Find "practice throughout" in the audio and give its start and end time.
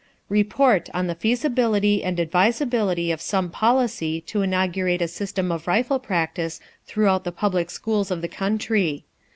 5.99-7.23